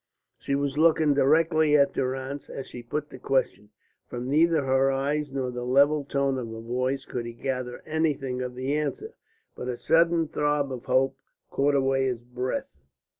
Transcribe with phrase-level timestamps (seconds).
[0.39, 3.69] She was looking directly at Durrance as she put the question.
[4.07, 8.41] From neither her eyes nor the level tone of her voice could he gather anything
[8.41, 9.13] of the answer,
[9.55, 11.19] but a sudden throb of hope
[11.51, 12.75] caught away his breath.